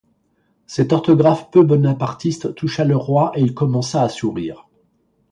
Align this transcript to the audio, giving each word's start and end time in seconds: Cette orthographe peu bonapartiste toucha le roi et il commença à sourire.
Cette 0.65 0.93
orthographe 0.93 1.51
peu 1.51 1.61
bonapartiste 1.61 2.55
toucha 2.55 2.85
le 2.85 2.97
roi 2.97 3.31
et 3.35 3.41
il 3.43 3.53
commença 3.53 4.01
à 4.01 4.09
sourire. 4.09 4.67